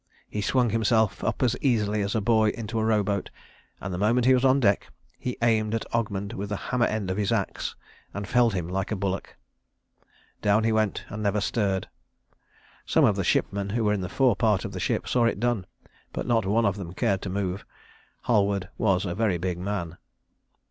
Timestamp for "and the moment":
3.79-4.25